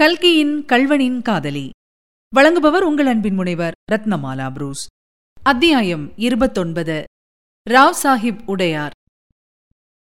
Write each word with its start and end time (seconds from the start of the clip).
கல்கியின் 0.00 0.64
கல்வனின் 0.64 1.22
காதலி. 1.22 1.70
வழங்குபவர் 2.36 2.80
உங்கள் 2.80 3.06
அன்பின் 3.06 3.34
முனைவர் 3.34 3.72
ரத்னமாலா 3.92 4.50
புரூஸ். 4.50 4.86
அத்தியாயம் 5.42 6.12
இருபத்தொன்பது. 6.16 7.04
ராவ் 7.70 7.94
சாஹிப் 8.02 8.38
உடையார். 8.46 8.90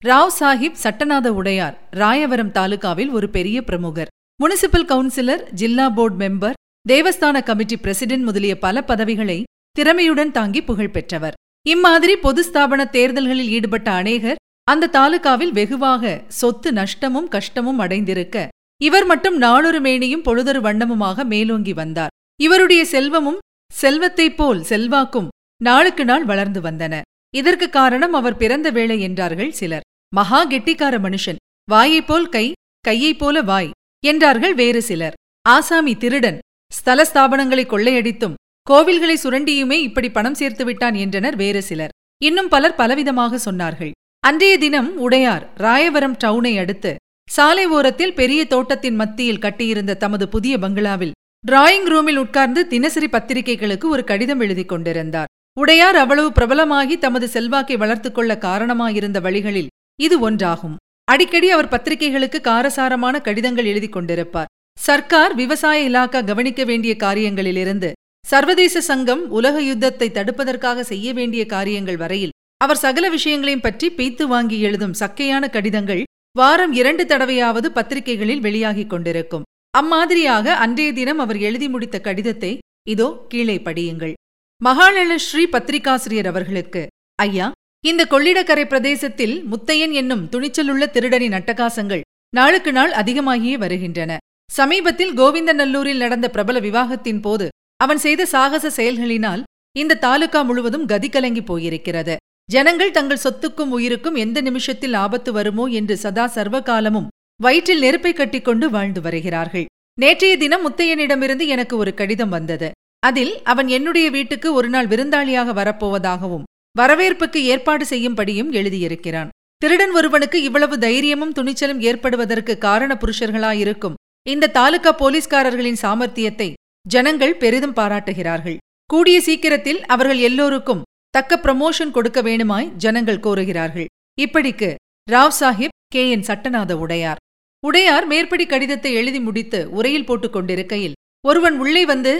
ராவ் 0.04 0.30
சாஹிப் 0.40 0.74
சட்டநாத 0.82 1.26
உடையார் 1.26 1.88
ராயவரம் 1.90 2.50
தாலுகாவில் 2.50 3.10
ஒரு 3.10 3.28
பெரிய 3.28 3.64
பிரமுகர். 3.64 4.06
முனிசிபல் 4.42 4.88
கவுன்சிலர் 4.88 5.50
ஜில்லா 5.50 5.90
போர்டு 5.90 6.28
மெம்பர் 6.28 6.52
தேவஸ்தான 6.88 7.42
கமிட்டி 7.42 7.76
பிரசிடென்ட் 7.76 8.22
முதலிய 8.22 8.58
பல 8.58 8.84
பதவிகளை 8.84 9.42
திறமையுடன் 9.78 10.30
தாங்கி 10.30 10.62
புகழ் 10.62 10.90
பெற்றவர். 10.90 11.34
இம்மாதிரி 11.66 12.16
பொது 12.16 12.50
ஸ்தாபன 12.50 12.90
தேர்தல்களில் 12.90 13.48
ஈடுபட்ட 13.48 13.90
அநேகர் 13.90 14.36
அந்த 14.64 14.86
தாலுகாவில் 14.86 15.52
வெகுவாக 15.52 16.24
சொத்து 16.28 16.72
நஷ்டமும் 16.72 17.28
கஷ்டமும் 17.28 17.78
அடைந்திருக்க 17.78 18.48
இவர் 18.86 19.06
மட்டும் 19.10 19.36
நாளொரு 19.36 19.80
மேனியும் 19.80 20.26
பொழுதொரு 20.26 20.60
வண்ணமுமாக 20.60 21.24
மேலோங்கி 21.24 21.72
வந்தார். 21.72 22.12
இவருடைய 22.40 22.82
செல்வமும் 22.84 23.42
செல்வத்தைப் 23.72 24.36
போல் 24.36 24.60
செல்வாக்கும் 24.70 25.28
நாளுக்கு 25.60 26.04
நாள் 26.04 26.24
வளர்ந்து 26.24 26.60
வந்தன. 26.60 26.94
இதற்கு 27.34 27.66
காரணம் 27.68 28.12
அவர் 28.12 28.36
பிறந்த 28.36 28.68
வேளை 28.70 28.96
என்றார்கள் 29.00 29.52
சிலர். 29.60 29.86
மகா 30.14 30.40
கெட்டிக்கார 30.46 30.94
மனுஷன். 31.06 31.40
வாயைப் 31.68 32.08
போல் 32.08 32.28
கை 32.28 32.46
கையைப் 32.84 33.20
போல 33.20 33.42
வாய் 33.42 33.70
என்றார்கள் 34.04 34.54
வேறு 34.54 34.82
சிலர். 34.82 35.14
ஆசாமி 35.46 35.94
திருடன். 36.02 36.38
ஸ்தல 36.72 37.00
ஸ்தாபனங்களை 37.10 37.64
கொள்ளையடித்தும் 37.66 38.36
கோவில்களை 38.66 39.16
சுரண்டியுமே 39.22 39.78
இப்படி 39.88 40.08
பணம் 40.10 40.38
சேர்த்து 40.40 40.64
விட்டான் 40.64 40.96
என்றனர் 41.04 41.36
வேறு 41.36 41.62
சிலர். 41.62 41.94
இன்னும் 42.22 42.48
பலர் 42.48 42.78
பலவிதமாக 42.78 43.38
சொன்னார்கள். 43.46 43.92
அன்றைய 44.24 44.54
தினம் 44.58 44.90
உடையார் 44.98 45.44
ராயவரம் 45.58 46.18
டவுனை 46.24 46.52
அடுத்து 46.58 46.92
சாலை 47.28 47.66
ஓரத்தில் 47.66 48.14
பெரிய 48.14 48.40
தோட்டத்தின் 48.44 48.94
மத்தியில் 48.94 49.40
கட்டியிருந்த 49.40 49.92
தமது 49.94 50.28
புதிய 50.28 50.58
பங்களாவில் 50.58 51.14
டிராயிங் 51.44 51.88
ரூமில் 51.92 52.16
உட்கார்ந்து 52.16 52.60
தினசரி 52.66 53.08
பத்திரிகைகளுக்கு 53.08 53.86
ஒரு 53.88 54.04
கடிதம் 54.04 54.40
எழுதிக் 54.40 54.68
கொண்டிருந்தார். 54.68 55.30
உடையார் 55.56 55.96
அவ்வளவு 55.96 56.30
பிரபலமாகி 56.32 56.98
தமது 56.98 57.26
செல்வாக்கை 57.28 57.76
வளர்த்துக் 57.76 58.14
கொள்ள 58.14 58.32
காரணமாயிருந்த 58.38 59.18
வழிகளில் 59.20 59.72
இது 60.00 60.30
ஒன்றாகும். 60.30 60.76
அடிக்கடி 61.08 61.50
அவர் 61.50 61.68
பத்திரிகைகளுக்கு 61.68 62.40
காரசாரமான 62.40 63.18
கடிதங்கள் 63.20 63.64
எழுதிக் 63.64 63.96
கொண்டிருப்பார். 63.96 64.50
சர்க்கார் 64.78 65.34
விவசாய 65.34 65.88
இலாக்கா 65.90 66.20
கவனிக்க 66.24 66.62
வேண்டிய 66.64 66.94
காரியங்களிலிருந்து 66.98 67.90
சர்வதேச 68.24 68.80
சங்கம் 68.80 69.22
உலக 69.30 69.56
யுத்தத்தை 69.62 70.08
தடுப்பதற்காக 70.12 70.84
செய்ய 70.84 71.08
வேண்டிய 71.12 71.42
காரியங்கள் 71.46 71.96
வரையில் 71.96 72.34
அவர் 72.60 72.82
சகல 72.86 73.08
விஷயங்களையும் 73.08 73.60
பற்றி 73.60 73.86
பீத்து 73.90 74.24
வாங்கி 74.26 74.58
எழுதும் 74.60 74.98
சக்கையான 75.00 75.48
கடிதங்கள் 75.50 76.02
வாரம் 76.38 76.72
இரண்டு 76.72 77.02
தடவையாவது 77.10 77.68
பத்திரிகைகளில் 77.74 78.40
வெளியாகிக் 78.46 78.88
கொண்டிருக்கும். 78.92 79.44
அம்மாதிரியாக 79.80 80.54
அன்றைய 80.64 80.92
தினம் 80.92 81.20
அவர் 81.24 81.38
எழுதி 81.48 81.68
முடித்த 81.68 81.96
கடிதத்தை 82.06 82.50
இதோ 82.92 83.06
கீழே 83.32 83.56
படியுங்கள். 83.66 84.14
மகாநல 84.60 85.18
ஸ்ரீ 85.26 85.44
பத்திரிகாசிரியர் 85.52 86.28
அவர்களுக்கு 86.32 86.82
ஐயா 87.18 87.46
இந்த 87.84 88.02
கொள்ளிடக்கரை 88.12 88.64
பிரதேசத்தில் 88.72 89.34
முத்தையன் 89.52 89.94
என்னும் 90.00 90.26
துணிச்சலுள்ள 90.32 90.84
திருடனின் 90.96 91.38
அட்டகாசங்கள் 91.38 92.04
நாளுக்கு 92.32 92.72
நாள் 92.72 92.92
அதிகமாகியே 93.02 93.56
வருகின்றன. 93.64 94.12
சமீபத்தில் 94.50 95.16
கோவிந்தநல்லூரில் 95.20 96.02
நடந்த 96.04 96.26
பிரபல 96.28 96.58
விவாகத்தின் 96.60 97.20
போது 97.20 97.48
அவன் 97.84 98.02
செய்த 98.06 98.22
சாகச 98.34 98.66
செயல்களினால் 98.78 99.42
இந்த 99.76 100.00
தாலுகா 100.04 100.40
முழுவதும் 100.42 100.88
கதி 100.92 101.08
கலங்கி 101.08 101.42
போயிருக்கிறது. 101.50 102.16
ஜனங்கள் 102.48 102.90
தங்கள் 102.90 103.22
சொத்துக்கும் 103.24 103.72
உயிருக்கும் 103.76 104.14
எந்த 104.14 104.38
நிமிஷத்தில் 104.40 104.94
ஆபத்து 104.94 105.30
வருமோ 105.32 105.64
என்று 105.78 105.94
சதா 105.96 106.24
சர்வகாலமும் 106.34 107.10
வயிற்றில் 107.40 107.78
நெருப்பை 107.78 108.12
கட்டிக்கொண்டு 108.12 108.66
வாழ்ந்து 108.70 109.00
வருகிறார்கள். 109.00 109.66
நேற்றைய 109.98 110.34
தினம் 110.36 110.64
முத்தையனிடமிருந்து 110.66 111.46
எனக்கு 111.46 111.74
ஒரு 111.76 111.92
கடிதம் 111.94 112.28
வந்தது. 112.28 112.68
அதில் 113.02 113.32
அவன் 113.42 113.68
என்னுடைய 113.68 114.06
வீட்டுக்கு 114.10 114.48
ஒருநாள் 114.52 114.90
விருந்தாளியாக 114.92 115.54
வரப்போவதாகவும் 115.60 116.46
வரவேற்புக்கு 116.76 117.40
ஏற்பாடு 117.44 117.84
செய்யும்படியும் 117.90 118.52
எழுதியிருக்கிறான். 118.60 119.32
திருடன் 119.62 119.92
ஒருவனுக்கு 119.98 120.38
இவ்வளவு 120.42 120.76
தைரியமும் 120.78 121.36
துணிச்சலும் 121.38 121.82
ஏற்படுவதற்கு 121.90 122.54
காரண 122.58 122.92
புருஷர்களாயிருக்கும் 122.94 123.98
இந்த 124.26 124.52
தாலுகா 124.58 124.92
போலீஸ்காரர்களின் 125.02 125.82
சாமர்த்தியத்தை 125.84 126.48
ஜனங்கள் 126.86 127.38
பெரிதும் 127.42 127.76
பாராட்டுகிறார்கள். 127.80 128.58
கூடிய 128.90 129.18
சீக்கிரத்தில் 129.20 129.80
அவர்கள் 129.94 130.20
எல்லோருக்கும் 130.28 130.83
தக்க 131.14 131.36
ப்ரமோஷன் 131.42 131.90
கொடுக்க 131.90 132.22
வேணுமாய் 132.22 132.70
ஜனங்கள் 132.76 133.24
கோருகிறார்கள். 133.26 133.88
இப்படிக்கு 134.22 134.74
ராவ் 135.12 135.36
சாஹிப் 135.40 135.76
கே 135.88 136.02
என் 136.10 136.26
சட்டநாத 136.28 136.72
உடையார். 136.84 137.20
உடையார் 137.62 138.06
மேற்படி 138.06 138.44
கடிதத்தை 138.46 138.90
எழுதி 138.94 139.20
முடித்து 139.20 139.60
உரையில் 139.70 140.06
போட்டுக் 140.06 140.32
கொண்டிருக்கையில் 140.32 140.96
ஒருவன் 141.24 141.56
உள்ளே 141.58 141.84
வந்து 141.84 142.12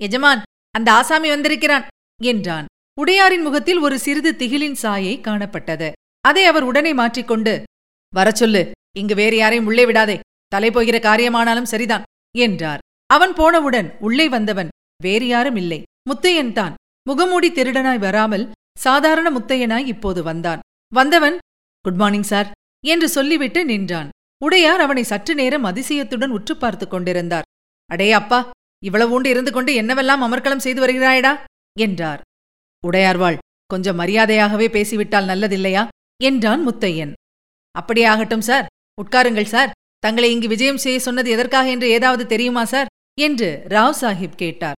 எஜமான் 0.00 0.42
அந்த 0.70 0.88
ஆசாமி 0.92 1.28
வந்திருக்கிறான் 1.28 1.86
என்றான். 2.22 2.66
உடையாரின் 2.98 3.42
முகத்தில் 3.42 3.78
ஒரு 3.78 3.96
சிறிது 3.98 4.30
திகிலின் 4.40 4.78
சாயை 4.82 5.14
காணப்பட்டது. 5.20 5.88
அதை 6.20 6.44
அவர் 6.44 6.62
உடனே 6.62 6.92
மாற்றிக்கொண்டு 6.92 7.54
வரச்சொல்லு 8.12 8.34
சொல்லு 8.34 8.62
இங்கு 8.98 9.14
வேறு 9.14 9.36
யாரையும் 9.36 9.66
உள்ளே 9.66 9.84
விடாதே 9.86 10.16
தலை 10.48 10.70
போகிற 10.70 10.96
காரியமானாலும் 10.98 11.70
சரிதான் 11.72 12.06
என்றார். 12.36 12.82
அவன் 13.06 13.32
போனவுடன் 13.32 13.88
உள்ளே 13.98 14.28
வந்தவன் 14.28 14.72
வேறு 15.02 15.26
யாரும் 15.26 15.56
இல்லை 15.56 15.82
முத்தையன் 16.10 16.52
தான் 16.52 16.74
முகமூடி 17.08 17.52
திருடனாய் 17.52 17.98
வராமல் 17.98 18.50
சாதாரண 18.78 19.38
முத்தையனாய் 19.38 19.86
இப்போது 19.86 20.22
வந்தான். 20.22 20.60
வந்தவன் 20.94 21.38
குட் 21.80 21.94
மார்னிங் 21.94 22.22
சார் 22.22 22.50
என்று 22.86 23.08
சொல்லிவிட்டு 23.08 23.64
நின்றான். 23.64 24.08
உடையார் 24.44 24.80
அவனை 24.80 25.02
சற்று 25.02 25.34
நேரம் 25.34 25.64
அதிசயத்துடன் 25.64 26.28
உற்று 26.28 26.56
பார்த்துக் 26.56 26.90
கொண்டிருந்தார். 26.90 27.42
அடே 27.86 28.12
அப்பா 28.12 28.50
இவ்வளவுண்டு 28.84 29.26
இருந்து 29.26 29.52
கொண்டு 29.52 29.82
என்னவெல்லாம் 29.82 30.24
அமர்க்களம் 30.26 30.64
செய்து 30.66 30.86
வருகிறாயடா? 30.86 31.40
என்றார். 31.78 32.20
உடையார்வாள் 32.86 33.38
கொஞ்சம் 33.66 33.98
மரியாதையாகவே 33.98 34.68
பேசிவிட்டால் 34.68 35.26
நல்லதில்லையா? 35.26 35.88
என்றான் 36.22 36.68
முத்தையன். 36.68 37.12
அப்படியாகட்டும் 37.78 38.38
சார். 38.38 38.66
உட்காருங்கள் 39.02 39.44
சார். 39.44 39.70
தங்களை 39.98 40.30
இங்கு 40.30 40.48
விஜயம் 40.48 40.76
செய்ய 40.76 40.98
சொன்னது 40.98 41.30
எதற்காக 41.30 41.70
என்று 41.70 41.88
ஏதாவது 41.88 42.26
தெரியுமா 42.26 42.64
சார்? 42.64 42.86
என்று 43.20 43.64
ராவ் 43.68 43.94
சாஹிப் 44.00 44.36
கேட்டார். 44.36 44.74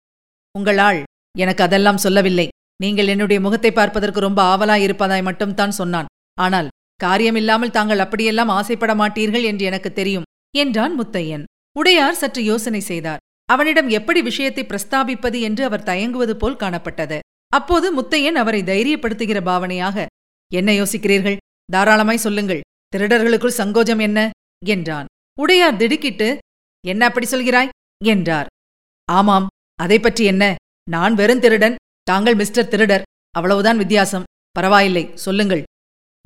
உங்கள் 0.52 0.78
ஆள் 0.78 1.04
எனக்கு 1.36 1.64
அதெல்லாம் 1.64 1.98
சொல்லவில்லை. 1.98 2.48
நீங்கள் 2.82 3.08
என்னுடைய 3.08 3.40
முகத்தை 3.42 3.72
பார்ப்பதற்கு 3.72 4.20
ரொம்ப 4.20 4.40
ஆவலாய் 4.44 4.86
இருப்பதாய் 4.86 5.22
மட்டும்தான் 5.22 5.78
சொன்னான். 5.80 6.10
ஆனால் 6.38 6.72
காரியமில்லாமல் 7.04 7.76
தாங்கள் 7.78 8.00
அப்படியெல்லாம் 8.00 8.50
ஆசைப்பட 8.50 8.96
மாட்டீர்கள் 8.96 9.44
என்று 9.44 9.64
எனக்கு 9.66 9.94
தெரியும் 9.94 10.28
என்றான் 10.56 10.94
முத்தையன். 11.00 11.44
உடையார் 11.76 12.16
சற்று 12.16 12.42
யோசனை 12.44 12.80
செய்தார். 12.80 13.24
அவனிடம் 13.50 13.90
எப்படி 13.90 14.22
விஷயத்தை 14.22 14.64
பிரஸ்தாபிப்பது 14.66 15.40
என்று 15.40 15.64
அவர் 15.64 15.84
தயங்குவது 15.84 16.36
போல் 16.38 16.62
காணப்பட்டது. 16.64 17.18
அப்போது 17.54 17.88
முத்தையன் 17.98 18.36
அவரை 18.36 18.62
தைரியப்படுத்துகிற 18.64 19.40
பாவனையாக 19.42 20.06
என்ன 20.52 20.72
யோசிக்கிறீர்கள்? 20.72 21.38
தாராளமாய் 21.72 22.26
சொல்லுங்கள். 22.26 22.64
திருடர்களுக்குள் 22.94 23.60
சங்கோஜம் 23.60 24.00
என்ன? 24.00 24.20
என்றான். 24.66 25.08
உடையார் 25.38 25.78
திடுக்கிட்டு 25.78 26.38
என்ன 26.84 27.02
அப்படி 27.06 27.28
சொல்கிறாய்? 27.32 27.72
என்றார். 28.04 28.48
ஆமாம். 29.10 29.48
அதை 29.80 29.98
பற்றி 30.00 30.24
என்ன? 30.26 30.44
நான் 30.90 31.14
வெறும் 31.14 31.40
திருடன் 31.40 31.76
தாங்கள் 32.04 32.36
மிஸ்டர் 32.36 32.68
திருடர். 32.68 33.04
அவ்வளவுதான் 33.32 33.78
வித்தியாசம். 33.78 34.26
பரவாயில்லை 34.52 35.04
சொல்லுங்கள். 35.16 35.64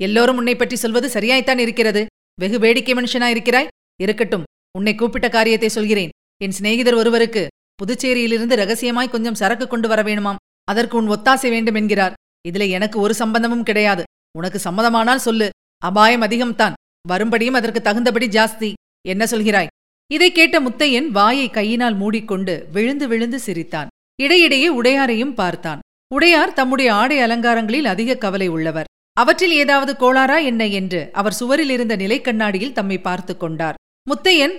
எல்லோரும் 0.02 0.38
உன்னை 0.38 0.56
பற்றி 0.56 0.76
சொல்வது 0.76 1.08
சரியாய்த்தான் 1.08 1.58
இருக்கிறது. 1.58 2.06
வெகு 2.42 2.60
வேடிக்கை 2.60 2.94
மனுஷனாயிருக்கிறாய் 2.94 3.68
இருக்கட்டும் 4.02 4.44
உன்னை 4.78 4.94
கூப்பிட்ட 4.96 5.30
காரியத்தை 5.30 5.70
சொல்கிறேன். 5.70 6.10
என் 6.44 6.52
சிநேகிதர் 6.52 6.94
ஒருவருக்கு 6.94 7.48
புதுச்சேரியிலிருந்து 7.80 8.56
ரகசியமாய் 8.62 9.10
கொஞ்சம் 9.10 9.40
சரக்கு 9.42 9.68
கொண்டு 9.68 9.88
வர 9.88 10.02
வேணுமாம். 10.04 10.42
அதற்கு 10.64 10.98
உன் 10.98 11.10
ஒத்தாசை 11.10 11.50
வேண்டும் 11.50 11.80
என்கிறார். 11.82 12.18
இதுல 12.50 12.70
எனக்கு 12.70 13.00
ஒரு 13.00 13.14
சம்பந்தமும் 13.14 13.64
கிடையாது. 13.64 14.04
உனக்கு 14.38 14.60
சம்மதமானால் 14.64 15.26
சொல்லு. 15.28 15.50
அபாயம் 15.82 16.22
அதிகம்தான். 16.22 16.74
வரும்படியும் 17.08 17.58
அதற்கு 17.60 17.82
தகுந்தபடி 17.82 18.28
ஜாஸ்தி. 18.28 18.74
என்ன 19.08 19.24
சொல்கிறாய்? 19.26 19.72
இதை 20.12 20.32
கேட்ட 20.32 20.60
முத்தையன் 20.60 21.08
வாயை 21.08 21.50
கையினால் 21.50 21.96
மூடிக்கொண்டு 21.96 22.68
விழுந்து 22.72 23.08
விழுந்து 23.08 23.40
சிரித்தான். 23.40 23.89
இடையிடையே 24.20 24.70
உடையாரையும் 24.82 25.34
பார்த்தான். 25.34 25.84
உடையார் 26.12 26.54
தம்முடைய 26.54 26.94
ஆடை 26.94 27.18
அலங்காரங்களில் 27.20 27.86
அதிக 27.86 28.16
கவலை 28.16 28.48
உள்ளவர். 28.48 28.90
அவற்றில் 29.14 29.52
ஏதாவது 29.52 29.92
கோளாறா 29.94 30.38
என்ன 30.44 30.68
என்று 30.80 31.10
அவர் 31.12 31.34
சுவரில் 31.34 31.70
இருந்த 31.70 31.96
நிலைக்கண்ணாடியில் 31.96 32.72
தம்மை 32.72 32.98
பார்த்து 33.00 33.38
கொண்டார். 33.38 33.78
முத்தையன் 34.08 34.56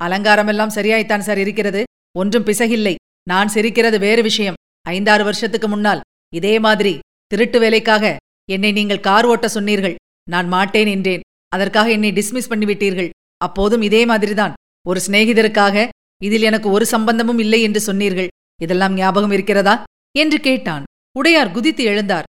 அலங்காரமெல்லாம் 0.00 0.74
சரியாய்த்தான் 0.74 1.26
சார் 1.28 1.38
இருக்கிறது. 1.38 1.82
ஒன்றும் 2.18 2.46
பிசகில்லை. 2.46 2.94
நான் 3.22 3.48
சிரிக்கிறது 3.48 3.98
வேறு 3.98 4.22
விஷயம். 4.22 4.58
ஐந்தாறு 4.86 5.24
வருஷத்துக்கு 5.24 5.68
முன்னால் 5.68 6.04
இதே 6.34 6.54
மாதிரி 6.58 6.92
திருட்டு 7.26 7.58
வேலைக்காக 7.60 8.16
என்னை 8.50 8.72
நீங்கள் 8.72 9.00
கார் 9.00 9.26
ஓட்ட 9.26 9.48
சொன்னீர்கள். 9.48 9.96
நான் 10.30 10.48
மாட்டேன் 10.48 10.86
என்றேன். 10.86 11.24
அதற்காக 11.48 11.88
என்னை 11.90 12.10
டிஸ்மிஸ் 12.12 12.50
பண்ணிவிட்டீர்கள். 12.50 13.10
அப்போதும் 13.36 13.82
இதே 13.82 14.02
மாதிரிதான். 14.04 14.56
ஒரு 14.86 15.00
சிநேகிதருக்காக 15.06 15.88
இதில் 16.22 16.42
எனக்கு 16.42 16.68
ஒரு 16.70 16.86
சம்பந்தமும் 16.86 17.38
இல்லை 17.38 17.62
என்று 17.62 17.80
சொன்னீர்கள். 17.80 18.28
இதெல்லாம் 18.62 18.94
ஞாபகம் 18.94 19.30
இருக்கிறதா? 19.30 19.82
என்று 20.18 20.38
கேட்டான். 20.40 20.84
உடையார் 21.16 21.50
குதித்து 21.50 21.82
எழுந்தார். 21.86 22.26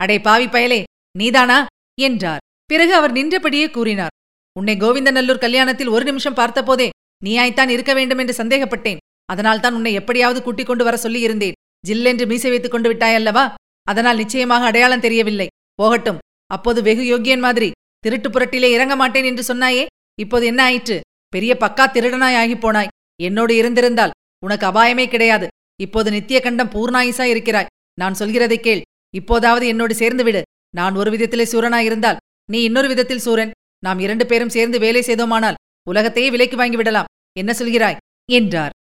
அடே 0.00 0.18
பாவி 0.18 0.46
பயலே 0.46 0.82
நீதானா? 1.18 1.66
என்றார். 2.00 2.42
பிறகு 2.66 2.94
அவர் 2.94 3.12
நின்றபடியே 3.12 3.70
கூறினார். 3.70 4.14
உன்னை 4.58 4.76
கோவிந்தநல்லூர் 4.76 5.44
கல்யாணத்தில் 5.44 5.88
ஒரு 5.88 6.04
நிமிஷம் 6.04 6.34
பார்த்தபோதே 6.34 6.88
நீயாய்த்தான் 7.24 7.68
இருக்க 7.68 7.92
வேண்டும் 7.94 8.18
என்று 8.18 8.44
சந்தேகப்பட்டேன். 8.44 8.96
அதனால் 9.24 9.60
தான் 9.60 9.74
உன்னை 9.74 9.92
எப்படியாவது 9.92 10.42
கூட்டிக் 10.42 10.66
கொண்டு 10.66 10.84
வர 10.84 10.96
சொல்லியிருந்தேன். 11.02 11.56
ஜில்லென்று 11.88 12.26
மீசை 12.26 12.50
வைத்துக் 12.50 12.70
கொண்டு 12.70 12.88
விட்டாயல்லவா 12.92 13.44
அதனால் 13.88 14.16
நிச்சயமாக 14.16 14.64
அடையாளம் 14.64 15.00
தெரியவில்லை. 15.00 15.46
போகட்டும். 15.74 16.18
அப்போது 16.46 16.82
வெகு 16.82 17.04
யோக்கியன் 17.04 17.40
மாதிரி 17.40 17.70
திருட்டு 17.98 18.28
புரட்டிலே 18.30 18.68
இறங்க 18.76 18.96
மாட்டேன் 18.96 19.24
என்று 19.24 19.54
சொன்னாயே 19.54 19.86
இப்போது 20.20 20.46
என்ன 20.46 20.62
ஆயிற்று? 20.62 21.00
பெரிய 21.28 21.56
பக்கா 21.60 21.84
திருடனாய் 21.94 22.38
ஆகிப்போனாய் 22.42 22.92
என்னோடு 23.22 23.56
இருந்திருந்தால் 23.56 24.14
உனக்கு 24.44 24.66
அபாயமே 24.66 25.08
கிடையாது. 25.08 25.46
இப்போது 25.86 26.08
நித்திய 26.10 26.38
கண்டம் 26.40 26.72
பூர்ணாயுசா 26.74 27.24
இருக்கிறாய். 27.32 27.70
நான் 28.00 28.18
சொல்கிறதை 28.18 28.56
கேள். 28.56 28.82
இப்போதாவது 29.14 29.64
என்னோடு 29.66 29.94
சேர்ந்து 29.94 30.24
விடு. 30.24 30.42
நான் 30.74 30.94
ஒரு 30.94 31.10
விதத்திலே 31.10 31.44
சூரனாயிருந்தால் 31.52 32.20
நீ 32.52 32.58
இன்னொரு 32.62 32.88
விதத்தில் 32.88 33.24
சூரன். 33.26 33.54
நாம் 33.84 33.98
இரண்டு 33.98 34.24
பேரும் 34.26 34.54
சேர்ந்து 34.56 34.78
வேலை 34.78 35.02
செய்தோமானால் 35.02 35.58
உலகத்தையே 35.90 36.28
விலைக்கு 36.30 36.56
வாங்கிவிடலாம் 36.56 37.10
என்ன 37.38 37.50
சொல்கிறாய்? 37.58 37.98
என்றார். 38.32 38.74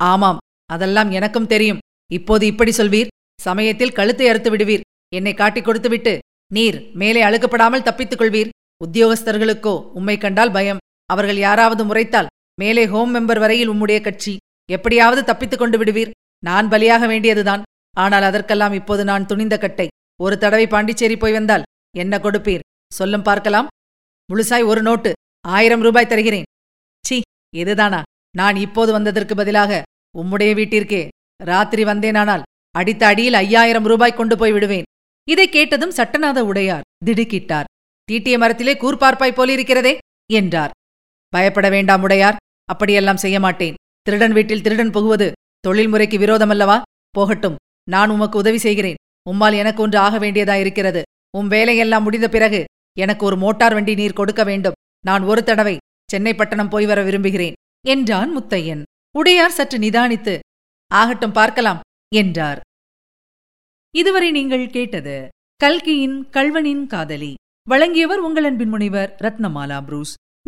ஆமாம் 0.00 0.40
அதெல்லாம் 0.70 1.10
எனக்கும் 1.10 1.50
தெரியும். 1.52 1.82
இப்போது 2.12 2.44
இப்படி 2.46 2.72
சொல்வீர்? 2.76 3.12
சமயத்தில் 3.40 3.96
கழுத்தை 3.98 4.26
அறுத்து 4.28 4.50
விடுவீர். 4.50 4.84
என்னை 5.14 5.32
காட்டிக் 5.34 5.64
கொடுத்துவிட்டு 5.64 6.12
நீர் 6.54 6.78
மேலே 6.92 7.20
அழுக்கப்படாமல் 7.22 7.86
தப்பித்துக் 7.88 8.20
கொள்வீர். 8.20 8.52
உத்தியோகஸ்தர்களுக்கோ 8.84 9.74
உம்மை 9.98 10.16
கண்டால் 10.18 10.54
பயம். 10.56 10.82
அவர்கள் 11.12 11.38
யாராவது 11.46 11.82
முறைத்தால் 11.84 12.30
மேலே 12.60 12.84
ஹோம் 12.92 13.12
மெம்பர் 13.14 13.42
வரையில் 13.44 13.70
உம்முடைய 13.70 13.98
கட்சி. 14.00 14.34
எப்படியாவது 14.70 15.22
தப்பித்துக் 15.24 15.62
கொண்டு 15.62 15.78
விடுவீர். 15.78 16.10
நான் 16.42 16.68
பலியாக 16.68 17.06
வேண்டியதுதான். 17.06 17.62
ஆனால் 17.96 18.22
அதற்கெல்லாம் 18.22 18.72
இப்போது 18.72 19.04
நான் 19.04 19.26
துணிந்த 19.26 19.58
கட்டை. 19.58 19.86
ஒரு 20.20 20.38
தடவை 20.38 20.66
பாண்டிச்சேரி 20.66 21.16
போய் 21.16 21.32
வந்தால் 21.32 21.66
என்ன 21.96 22.18
கொடுப்பீர்? 22.18 22.66
சொல்லும் 22.92 23.22
பார்க்கலாம். 23.22 23.70
முழுசாய் 24.28 24.64
ஒரு 24.64 24.82
நோட்டு. 24.82 25.12
ஆயிரம் 25.48 25.80
ரூபாய் 25.80 26.06
தருகிறேன். 26.06 26.48
சி 27.04 27.16
இதுதானா? 27.54 28.02
நான் 28.36 28.56
இப்போது 28.56 28.92
வந்ததற்கு 28.92 29.34
பதிலாக 29.34 29.82
உம்முடைய 30.18 30.50
வீட்டிற்கே 30.58 31.08
ராத்திரி 31.40 31.84
வந்தேனானால் 31.84 32.46
அடித்த 32.74 33.02
அடியில் 33.06 33.34
ஐயாயிரம் 33.34 33.84
ரூபாய் 33.84 34.18
கொண்டு 34.18 34.34
போய் 34.36 34.52
விடுவேன். 34.52 34.88
இதை 35.28 35.48
கேட்டதும் 35.48 35.96
சட்டநாத 35.96 36.38
உடையார் 36.40 36.86
திடுக்கிட்டார். 37.06 37.68
தீட்டிய 38.04 38.36
மரத்திலே 38.38 38.74
கூர்பார்ப்பாய் 38.74 39.38
போலிருக்கிறதே 39.38 39.94
என்றார். 40.32 40.74
பயப்பட 41.32 41.68
வேண்டாம் 41.68 42.02
உடையார் 42.02 42.40
அப்படியெல்லாம் 42.64 43.22
செய்ய 43.24 43.40
மாட்டேன். 43.40 43.78
திருடன் 44.02 44.32
வீட்டில் 44.32 44.62
திருடன் 44.62 44.90
புகுவது 44.90 45.28
தொழில்முறைக்கு 45.66 46.18
விரோதமல்லவா? 46.18 46.76
போகட்டும் 47.10 47.56
நான் 47.90 48.10
உமக்கு 48.10 48.36
உதவி 48.38 48.58
செய்கிறேன். 48.58 48.98
உம்மால் 49.30 49.56
எனக்கு 49.62 49.82
ஒன்று 49.82 49.98
ஆக 49.98 50.14
வேண்டியதாயிருக்கிறது. 50.18 51.02
உம் 51.38 51.48
வேலையெல்லாம் 51.48 52.02
முடிந்த 52.02 52.28
பிறகு 52.28 52.60
எனக்கு 52.98 53.22
ஒரு 53.24 53.36
மோட்டார் 53.36 53.74
வண்டி 53.74 53.94
நீர் 53.94 54.18
கொடுக்க 54.20 54.42
வேண்டும். 54.44 54.78
நான் 55.04 55.22
ஒரு 55.22 55.42
தடவை 55.42 55.76
சென்னை 56.10 56.34
பட்டணம் 56.34 56.68
போய் 56.68 56.86
வர 56.86 57.00
விரும்புகிறேன் 57.02 57.58
என்றான் 57.86 58.30
முத்தையன். 58.38 58.82
உடையார் 59.18 59.56
சற்று 59.58 59.78
நிதானித்து 59.78 60.34
ஆகட்டும் 60.90 61.36
பார்க்கலாம் 61.38 61.80
என்றார். 62.14 62.60
இதுவரை 63.94 64.30
நீங்கள் 64.30 64.66
கேட்டது 64.70 65.28
கல்கியின் 65.56 66.18
கல்வனின் 66.36 66.84
காதலி. 66.86 67.32
வழங்கியவர் 67.68 68.18
உங்கள் 68.18 68.44
அன்பின் 68.44 68.68
முனைவர் 68.68 69.10
ரத்னமாலா 69.22 69.78
புரூஸ். 69.84 70.14